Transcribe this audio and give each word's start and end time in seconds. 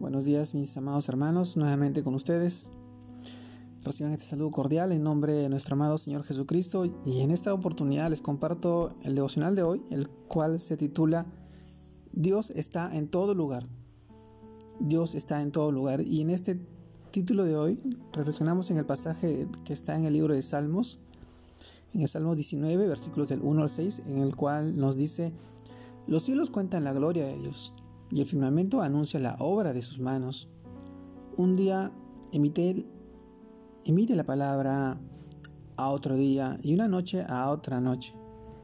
Buenos 0.00 0.24
días 0.24 0.54
mis 0.54 0.76
amados 0.76 1.08
hermanos, 1.08 1.56
nuevamente 1.56 2.04
con 2.04 2.14
ustedes. 2.14 2.70
Reciban 3.82 4.12
este 4.12 4.26
saludo 4.26 4.52
cordial 4.52 4.92
en 4.92 5.02
nombre 5.02 5.32
de 5.32 5.48
nuestro 5.48 5.74
amado 5.74 5.98
Señor 5.98 6.22
Jesucristo 6.22 6.84
y 7.04 7.20
en 7.20 7.32
esta 7.32 7.52
oportunidad 7.52 8.08
les 8.08 8.20
comparto 8.20 8.94
el 9.02 9.16
devocional 9.16 9.56
de 9.56 9.64
hoy, 9.64 9.82
el 9.90 10.08
cual 10.08 10.60
se 10.60 10.76
titula 10.76 11.26
Dios 12.12 12.50
está 12.50 12.96
en 12.96 13.08
todo 13.08 13.34
lugar. 13.34 13.66
Dios 14.78 15.16
está 15.16 15.42
en 15.42 15.50
todo 15.50 15.72
lugar 15.72 16.00
y 16.02 16.20
en 16.20 16.30
este 16.30 16.60
título 17.10 17.44
de 17.44 17.56
hoy 17.56 17.78
reflexionamos 18.12 18.70
en 18.70 18.78
el 18.78 18.86
pasaje 18.86 19.48
que 19.64 19.72
está 19.72 19.96
en 19.96 20.04
el 20.04 20.12
libro 20.12 20.32
de 20.32 20.44
Salmos, 20.44 21.00
en 21.92 22.02
el 22.02 22.08
Salmo 22.08 22.36
19, 22.36 22.86
versículos 22.86 23.26
del 23.30 23.40
1 23.42 23.62
al 23.62 23.70
6, 23.70 24.02
en 24.06 24.18
el 24.18 24.36
cual 24.36 24.76
nos 24.76 24.96
dice, 24.96 25.32
los 26.06 26.22
cielos 26.22 26.50
cuentan 26.50 26.84
la 26.84 26.92
gloria 26.92 27.26
de 27.26 27.36
Dios 27.36 27.72
y 28.10 28.20
el 28.20 28.26
firmamento 28.26 28.80
anuncia 28.80 29.20
la 29.20 29.36
obra 29.38 29.72
de 29.72 29.82
sus 29.82 29.98
manos. 29.98 30.48
Un 31.36 31.56
día 31.56 31.92
emite, 32.32 32.86
la 34.14 34.24
palabra 34.24 34.98
a 35.76 35.90
otro 35.90 36.16
día 36.16 36.56
y 36.62 36.74
una 36.74 36.88
noche 36.88 37.24
a 37.28 37.50
otra 37.50 37.80
noche. 37.80 38.14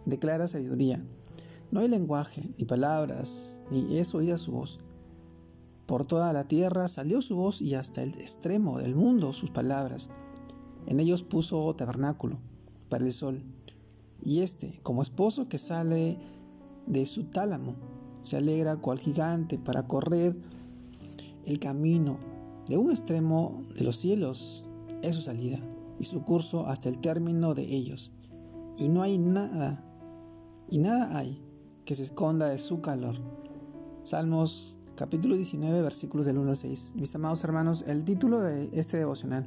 Declara 0.07 0.49
sabiduría. 0.49 1.05
No 1.71 1.81
hay 1.81 1.89
lenguaje, 1.89 2.49
ni 2.59 2.65
palabras, 2.65 3.57
ni 3.71 3.99
es 3.99 4.15
oída 4.15 4.39
su 4.39 4.53
voz. 4.53 4.81
Por 5.87 6.05
toda 6.05 6.33
la 6.33 6.45
tierra 6.45 6.89
salió 6.89 7.21
su 7.21 7.37
voz 7.37 7.61
y 7.61 7.75
hasta 7.75 8.03
el 8.03 8.15
extremo 8.21 8.79
del 8.79 8.95
mundo 8.95 9.33
sus 9.33 9.51
palabras. 9.51 10.11
En 10.87 11.01
ellos 11.01 11.23
puso 11.23 11.75
tabernáculo 11.75 12.39
para 12.89 13.05
el 13.05 13.13
sol. 13.13 13.43
Y 14.23 14.41
este, 14.41 14.81
como 14.83 15.03
esposo 15.03 15.49
que 15.49 15.59
sale 15.59 16.19
de 16.87 17.05
su 17.07 17.25
tálamo, 17.25 17.75
se 18.25 18.37
alegra 18.37 18.77
cual 18.77 18.99
gigante 18.99 19.59
para 19.59 19.87
correr 19.87 20.35
el 21.45 21.61
camino 21.61 22.19
de 22.67 22.79
un 22.79 22.91
extremo 22.91 23.63
de 23.77 23.85
los 23.85 23.97
cielos 23.97 24.65
es 25.03 25.15
su 25.15 25.23
salida 25.23 25.59
y 25.99 26.07
su 26.07 26.25
curso 26.25 26.67
hasta 26.67 26.89
el 26.89 26.99
término 26.99 27.55
de 27.55 27.63
ellos. 27.63 28.13
Y 28.77 28.89
no 28.89 29.03
hay 29.03 29.19
nada, 29.19 29.85
y 30.69 30.79
nada 30.79 31.17
hay 31.17 31.41
que 31.85 31.95
se 31.95 32.03
esconda 32.03 32.49
de 32.49 32.59
su 32.59 32.81
calor. 32.81 33.17
Salmos 34.03 34.77
capítulo 34.97 35.37
19 35.37 35.83
versículos 35.83 36.27
del 36.27 36.39
1 36.39 36.51
al 36.51 36.57
6. 36.57 36.95
Mis 36.97 37.15
amados 37.15 37.45
hermanos, 37.45 37.85
el 37.87 38.05
título 38.05 38.41
de 38.41 38.71
este 38.73 38.97
devocional, 38.97 39.47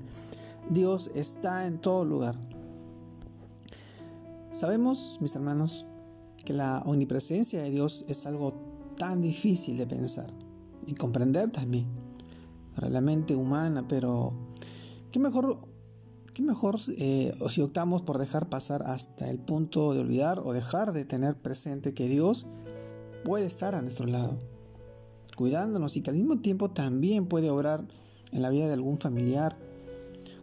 Dios 0.70 1.10
está 1.16 1.66
en 1.66 1.80
todo 1.80 2.06
lugar. 2.06 2.36
Sabemos, 4.52 5.18
mis 5.20 5.36
hermanos, 5.36 5.86
que 6.48 6.54
la 6.54 6.82
omnipresencia 6.86 7.62
de 7.62 7.70
Dios 7.70 8.06
es 8.08 8.26
algo 8.26 8.54
tan 8.98 9.22
difícil 9.22 9.78
de 9.78 9.86
pensar 9.86 10.32
y 10.86 10.94
comprender 10.94 11.52
también 11.52 11.88
para 12.74 12.88
la 12.88 13.02
mente 13.02 13.36
humana, 13.36 13.86
pero 13.86 14.32
qué 15.12 15.20
mejor, 15.20 15.58
qué 16.34 16.42
mejor 16.42 16.78
eh, 16.88 17.38
si 17.50 17.62
optamos 17.62 18.02
por 18.02 18.18
dejar 18.18 18.48
pasar 18.48 18.84
hasta 18.84 19.30
el 19.30 19.40
punto 19.40 19.94
de 19.94 20.00
olvidar 20.00 20.40
o 20.40 20.54
dejar 20.54 20.94
de 20.94 21.04
tener 21.04 21.36
presente 21.36 21.94
que 21.94 22.08
Dios 22.08 22.46
puede 23.26 23.46
estar 23.46 23.76
a 23.76 23.82
nuestro 23.82 24.08
lado, 24.08 24.40
cuidándonos 25.36 25.98
y 25.98 26.02
que 26.02 26.12
al 26.12 26.16
mismo 26.16 26.40
tiempo 26.40 26.72
también 26.72 27.26
puede 27.28 27.50
obrar 27.50 27.86
en 28.32 28.42
la 28.42 28.50
vida 28.50 28.68
de 28.68 28.74
algún 28.74 29.00
familiar 29.00 29.58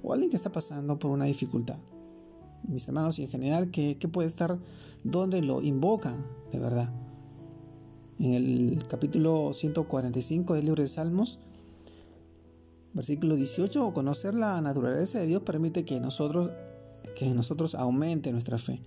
o 0.02 0.12
alguien 0.12 0.28
que 0.28 0.36
está 0.36 0.52
pasando 0.52 0.98
por 0.98 1.10
una 1.12 1.24
dificultad. 1.24 1.78
Mis 2.68 2.88
hermanos, 2.88 3.18
y 3.18 3.24
en 3.24 3.28
general, 3.28 3.70
que, 3.70 3.96
puede 4.10 4.28
estar 4.28 4.58
donde 5.02 5.42
lo 5.42 5.62
invocan 5.62 6.24
de 6.50 6.58
verdad 6.58 6.90
en 8.18 8.32
el 8.32 8.86
capítulo 8.88 9.52
145 9.52 10.54
del 10.54 10.66
libro 10.66 10.82
de 10.82 10.88
Salmos, 10.88 11.40
versículo 12.92 13.34
18, 13.34 13.92
conocer 13.92 14.34
la 14.34 14.60
naturaleza 14.60 15.18
de 15.18 15.26
Dios 15.26 15.42
permite 15.42 15.84
que 15.84 15.98
nosotros, 15.98 16.50
que 17.16 17.26
nosotros 17.34 17.74
aumente 17.74 18.30
nuestra 18.32 18.56
fe. 18.56 18.80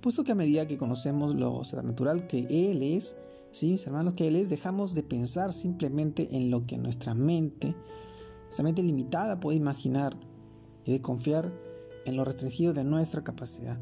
Puesto 0.00 0.24
que 0.24 0.32
a 0.32 0.36
medida 0.36 0.66
que 0.66 0.78
conocemos 0.78 1.34
lo 1.34 1.62
natural 1.82 2.26
que 2.26 2.70
Él 2.70 2.82
es, 2.82 3.16
sí, 3.52 3.72
mis 3.72 3.86
hermanos, 3.86 4.14
que 4.14 4.26
Él 4.26 4.36
es, 4.36 4.48
dejamos 4.48 4.94
de 4.94 5.02
pensar 5.02 5.52
simplemente 5.52 6.28
en 6.36 6.50
lo 6.50 6.62
que 6.62 6.78
nuestra 6.78 7.14
mente, 7.14 7.74
nuestra 8.44 8.64
mente 8.64 8.82
limitada 8.82 9.38
puede 9.38 9.58
imaginar 9.58 10.16
y 10.84 10.92
de 10.92 11.02
confiar 11.02 11.52
en 12.06 12.16
lo 12.16 12.24
restringido 12.24 12.72
de 12.72 12.84
nuestra 12.84 13.22
capacidad. 13.22 13.76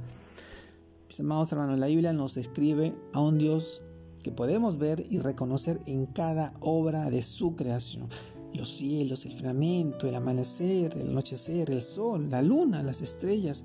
Mis 1.07 1.21
amados 1.21 1.53
hermanos, 1.53 1.79
la 1.79 1.87
Biblia 1.87 2.13
nos 2.13 2.35
describe 2.35 2.97
a 3.13 3.21
un 3.21 3.39
Dios 3.39 3.83
que 4.23 4.33
podemos 4.33 4.79
ver 4.79 5.07
y 5.09 5.19
reconocer 5.19 5.81
en 5.87 6.07
cada 6.07 6.55
obra 6.61 7.11
de 7.11 7.23
su 7.23 7.55
creación. 7.55 8.09
Los 8.55 8.71
cielos, 8.75 9.27
el 9.27 9.35
firmamento, 9.35 10.09
el 10.09 10.15
amanecer, 10.15 10.97
el 10.97 11.11
anochecer, 11.11 11.71
el 11.71 11.83
sol, 11.83 12.31
la 12.31 12.41
luna, 12.41 12.83
las 12.83 13.03
estrellas 13.03 13.65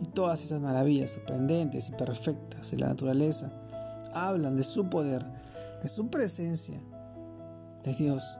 y 0.00 0.06
todas 0.06 0.44
esas 0.44 0.60
maravillas 0.60 1.12
sorprendentes 1.12 1.88
y 1.88 1.92
perfectas 1.92 2.70
de 2.70 2.78
la 2.78 2.88
naturaleza 2.88 3.52
hablan 4.14 4.56
de 4.56 4.62
su 4.62 4.88
poder, 4.88 5.24
de 5.82 5.88
su 5.88 6.08
presencia, 6.08 6.80
de 7.82 7.94
Dios 7.94 8.38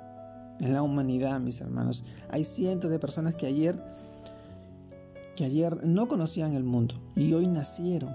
en 0.61 0.73
la 0.73 0.83
humanidad, 0.83 1.41
mis 1.41 1.61
hermanos. 1.61 2.05
Hay 2.31 2.45
cientos 2.45 2.91
de 2.91 2.99
personas 2.99 3.35
que 3.35 3.47
ayer 3.47 3.83
que 5.35 5.45
ayer 5.45 5.85
no 5.87 6.09
conocían 6.09 6.55
el 6.55 6.65
mundo 6.65 6.95
y 7.17 7.33
hoy 7.35 7.47
nacieron 7.47 8.15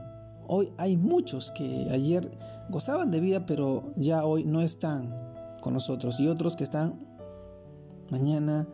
Hoy 0.51 0.73
hay 0.77 0.97
muchos 0.97 1.51
que 1.51 1.89
ayer 1.91 2.35
gozaban 2.71 3.11
de 3.11 3.19
vida, 3.19 3.45
pero 3.45 3.93
ya 3.95 4.25
hoy 4.25 4.45
no 4.45 4.61
están 4.61 5.13
con 5.61 5.75
nosotros. 5.75 6.19
Y 6.19 6.27
otros 6.27 6.55
que 6.55 6.63
están 6.63 6.99
mañana, 8.09 8.67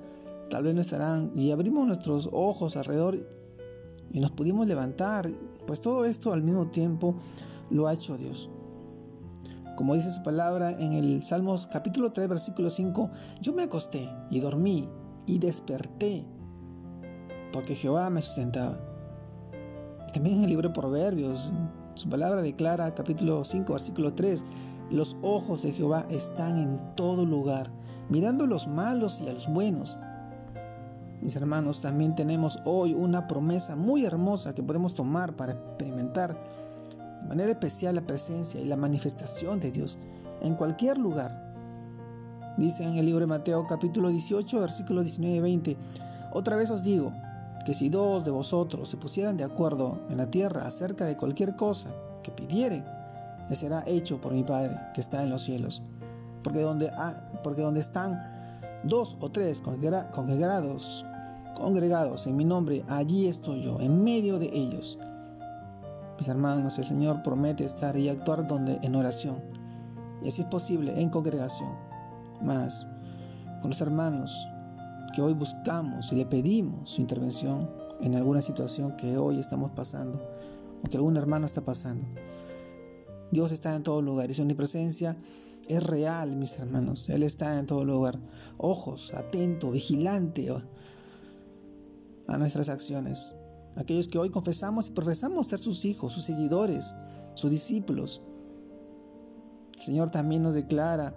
tal 0.50 0.64
vez 0.64 0.74
no 0.74 0.80
estarán. 0.80 1.34
Y 1.36 1.52
abrimos 1.52 1.86
nuestros 1.86 2.30
ojos 2.32 2.78
alrededor 2.78 3.28
y 4.10 4.22
nos 4.22 4.32
pudimos 4.32 4.68
levantar. 4.68 5.30
Pues 5.68 5.82
todo 5.82 6.06
esto 6.06 6.32
al 6.32 6.44
mismo 6.44 6.68
tiempo 6.68 7.16
lo 7.70 7.90
ha 7.90 7.94
hecho 7.94 8.16
Dios. 8.16 8.50
Como 9.76 9.96
dice 9.96 10.12
su 10.12 10.24
palabra 10.24 10.72
en 10.80 10.94
el 10.94 11.24
Salmos 11.24 11.68
capítulo 11.68 12.14
3, 12.14 12.30
versículo 12.30 12.70
5, 12.70 13.10
yo 13.42 13.52
me 13.52 13.64
acosté 13.64 14.10
y 14.32 14.40
dormí 14.40 14.88
y 15.26 15.40
desperté 15.40 16.26
porque 17.56 17.74
Jehová 17.74 18.10
me 18.10 18.22
sustentaba. 18.22 18.78
También 20.14 20.40
en 20.40 20.44
el 20.44 20.50
libro 20.50 20.68
de 20.68 20.76
Proverbios, 20.76 21.54
su 21.94 22.10
palabra 22.10 22.42
declara, 22.42 22.94
capítulo 22.94 23.46
5, 23.46 23.72
versículo 23.72 24.14
3, 24.14 24.44
los 24.92 25.16
ojos 25.22 25.64
de 25.64 25.72
Jehová 25.72 26.06
están 26.10 26.58
en 26.58 26.96
todo 26.96 27.26
lugar, 27.26 27.72
mirando 28.10 28.44
a 28.44 28.48
los 28.48 28.68
malos 28.68 29.22
y 29.22 29.30
a 29.30 29.34
los 29.34 29.48
buenos. 29.48 29.98
Mis 31.22 31.38
hermanos, 31.38 31.80
también 31.80 32.14
tenemos 32.14 32.60
hoy 32.66 32.94
una 32.94 33.26
promesa 33.26 33.78
muy 33.78 34.04
hermosa 34.04 34.54
que 34.54 34.62
podemos 34.62 34.94
tomar 34.94 35.38
para 35.38 35.54
experimentar 35.54 36.38
de 37.22 37.30
manera 37.30 37.52
especial 37.52 37.96
la 37.96 38.06
presencia 38.06 38.60
y 38.60 38.66
la 38.66 38.76
manifestación 38.76 39.62
de 39.62 39.72
Dios 39.72 39.98
en 40.42 40.56
cualquier 40.56 40.98
lugar. 40.98 41.56
Dice 42.58 42.84
en 42.84 42.98
el 42.98 43.06
libro 43.06 43.22
de 43.22 43.28
Mateo 43.28 43.66
capítulo 43.66 44.10
18, 44.10 44.60
versículo 44.60 45.04
19 45.04 45.38
y 45.38 45.40
20, 45.40 45.78
otra 46.34 46.58
vez 46.58 46.70
os 46.70 46.84
digo, 46.84 47.14
que 47.66 47.74
si 47.74 47.90
dos 47.90 48.24
de 48.24 48.32
vosotros 48.32 48.88
se 48.88 48.98
pusieran 48.98 49.38
de 49.38 49.44
acuerdo 49.44 50.00
en 50.10 50.18
la 50.18 50.30
tierra 50.30 50.68
acerca 50.68 51.06
de 51.06 51.18
cualquier 51.18 51.56
cosa 51.56 51.90
que 52.22 52.32
pidieren, 52.32 52.86
le 53.50 53.56
será 53.56 53.84
hecho 53.88 54.22
por 54.22 54.34
mi 54.34 54.44
Padre 54.44 54.80
que 54.94 55.02
está 55.02 55.24
en 55.24 55.32
los 55.32 55.44
cielos. 55.44 55.82
Porque 56.44 56.62
donde, 56.62 56.92
porque 57.44 57.64
donde 57.64 57.80
están 57.80 58.20
dos 58.84 59.18
o 59.20 59.32
tres 59.32 59.62
congregados, 59.62 61.06
congregados 61.56 62.28
en 62.28 62.38
mi 62.38 62.46
nombre, 62.46 62.86
allí 62.88 63.28
estoy 63.28 63.64
yo, 63.64 63.80
en 63.80 64.04
medio 64.04 64.38
de 64.38 64.50
ellos. 64.54 65.00
Mis 66.20 66.28
hermanos, 66.28 66.78
el 66.78 66.86
Señor 66.86 67.24
promete 67.24 67.66
estar 67.66 67.98
y 67.98 68.10
actuar 68.10 68.48
donde 68.48 68.80
en 68.84 68.96
oración, 68.96 69.38
y 70.24 70.28
así 70.28 70.44
es 70.44 70.48
posible 70.48 71.02
en 71.02 71.10
congregación. 71.10 71.70
Más, 72.42 72.88
con 73.62 73.72
los 73.72 73.82
hermanos, 73.82 74.48
que 75.16 75.22
hoy 75.22 75.34
buscamos 75.34 76.12
y 76.12 76.16
le 76.16 76.26
pedimos 76.26 76.92
su 76.92 77.02
intervención 77.02 77.72
en 78.02 78.16
alguna 78.16 78.42
situación 78.42 78.98
que 78.98 79.18
hoy 79.18 79.40
estamos 79.40 79.72
pasando 79.72 80.22
o 80.84 80.90
que 80.90 80.98
algún 80.98 81.16
hermano 81.16 81.46
está 81.46 81.64
pasando. 81.64 82.06
Dios 83.32 83.54
está 83.54 83.74
en 83.76 83.84
todo 83.84 84.02
lugar 84.02 84.30
y 84.30 84.34
su 84.34 84.42
omnipresencia 84.42 85.16
es 85.70 85.82
real, 85.82 86.36
mis 86.36 86.60
hermanos. 86.60 87.10
Él 87.10 87.24
está 87.24 87.58
en 87.58 87.66
todo 87.66 87.86
lugar. 87.86 88.20
Ojos, 88.58 89.14
atento, 89.14 89.72
vigilante 89.72 90.54
a 92.28 92.38
nuestras 92.38 92.68
acciones. 92.68 93.34
Aquellos 93.78 94.10
que 94.10 94.20
hoy 94.20 94.30
confesamos 94.30 94.90
y 94.90 94.92
profesamos 94.92 95.48
ser 95.48 95.60
sus 95.60 95.86
hijos, 95.86 96.12
sus 96.12 96.26
seguidores, 96.26 96.94
sus 97.36 97.50
discípulos. 97.50 98.22
El 99.78 99.82
Señor 99.82 100.12
también 100.12 100.44
nos 100.44 100.56
declara 100.56 101.16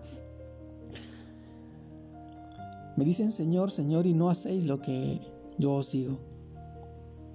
me 2.99 3.05
dicen 3.05 3.31
Señor, 3.31 3.71
Señor 3.71 4.07
y 4.07 4.13
no 4.13 4.29
hacéis 4.29 4.67
lo 4.67 4.81
que 4.81 5.21
yo 5.57 5.75
os 5.75 5.93
digo. 5.93 6.19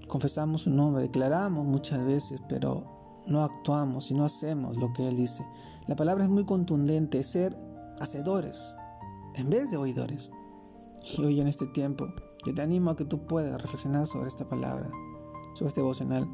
Confesamos 0.10 0.63
su 0.63 0.69
nombre, 0.69 1.04
declaramos 1.04 1.65
muchas 1.65 2.04
veces, 2.04 2.42
pero 2.50 3.24
no 3.27 3.42
actuamos 3.45 4.12
y 4.12 4.13
no 4.13 4.25
hacemos 4.25 4.75
lo 4.75 4.92
que 4.92 5.07
Él 5.07 5.15
dice. 5.15 5.45
La 5.88 5.95
palabra 5.95 6.25
es 6.25 6.30
muy 6.30 6.44
contundente, 6.44 7.24
ser 7.24 7.57
hacedores 8.01 8.75
en 9.36 9.50
vez 9.50 9.71
de 9.71 9.77
oidores. 9.77 10.33
Y 11.18 11.21
hoy 11.21 11.39
en 11.39 11.48
este 11.48 11.66
tiempo, 11.68 12.07
yo 12.45 12.54
te 12.54 12.62
animo 12.62 12.92
a 12.92 12.98
que 12.98 13.06
tú 13.06 13.25
puedas 13.25 13.62
reflexionar 13.62 14.06
sobre 14.06 14.27
esta 14.27 14.50
palabra, 14.50 14.89
sobre 15.54 15.69
este 15.69 15.80
devocional, 15.80 16.27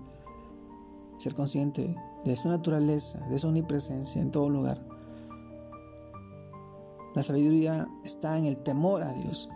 ser 1.20 1.36
consciente 1.36 1.96
de 2.26 2.36
su 2.36 2.50
naturaleza, 2.50 3.20
de 3.28 3.38
su 3.38 3.48
omnipresencia 3.48 4.24
en 4.24 4.32
todo 4.32 4.50
lugar. 4.50 4.84
La 7.20 7.24
sabiduría 7.24 7.86
está 8.06 8.38
en 8.38 8.46
el 8.46 8.56
temor 8.64 9.04
a 9.04 9.12
Dios, 9.12 9.50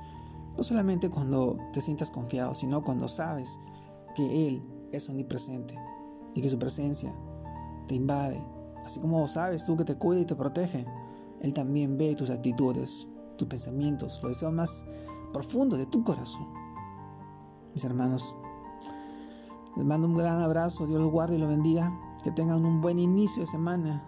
no 0.57 0.63
solamente 0.63 1.09
cuando 1.09 1.57
te 1.71 1.79
sientas 1.79 2.11
confiado, 2.11 2.53
sino 2.53 2.83
cuando 2.83 3.07
sabes 3.07 3.57
que 4.15 4.49
Él 4.49 4.61
es 4.91 5.07
omnipresente 5.07 5.73
y 6.35 6.41
que 6.41 6.49
su 6.49 6.59
presencia 6.59 7.15
te 7.87 7.95
invade. 7.95 8.45
Así 8.83 8.99
como 8.99 9.25
sabes 9.29 9.63
tú 9.63 9.77
que 9.77 9.85
te 9.85 9.95
cuida 9.95 10.19
y 10.19 10.25
te 10.25 10.35
protege, 10.35 10.85
Él 11.39 11.53
también 11.53 11.97
ve 11.97 12.15
tus 12.15 12.31
actitudes, 12.31 13.07
tus 13.37 13.47
pensamientos, 13.47 14.19
los 14.21 14.33
deseos 14.33 14.51
más 14.51 14.83
profundos 15.31 15.79
de 15.79 15.85
tu 15.85 16.03
corazón. 16.03 16.49
Mis 17.73 17.85
hermanos, 17.85 18.35
les 19.77 19.85
mando 19.85 20.05
un 20.05 20.17
gran 20.17 20.41
abrazo, 20.41 20.85
Dios 20.85 20.99
los 20.99 21.11
guarde 21.11 21.37
y 21.37 21.39
los 21.39 21.47
bendiga, 21.47 21.97
que 22.25 22.31
tengan 22.31 22.65
un 22.65 22.81
buen 22.81 22.99
inicio 22.99 23.39
de 23.39 23.47
semana, 23.47 24.05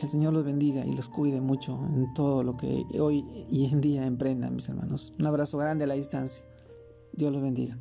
que 0.00 0.06
el 0.06 0.12
Señor 0.12 0.32
los 0.32 0.46
bendiga 0.46 0.86
y 0.86 0.94
los 0.94 1.10
cuide 1.10 1.42
mucho 1.42 1.78
en 1.94 2.14
todo 2.14 2.42
lo 2.42 2.56
que 2.56 2.86
hoy 2.98 3.22
y 3.50 3.66
en 3.66 3.82
día 3.82 4.06
emprendan, 4.06 4.54
mis 4.54 4.66
hermanos. 4.66 5.12
Un 5.18 5.26
abrazo 5.26 5.58
grande 5.58 5.84
a 5.84 5.86
la 5.86 5.92
distancia. 5.92 6.42
Dios 7.12 7.30
los 7.30 7.42
bendiga. 7.42 7.78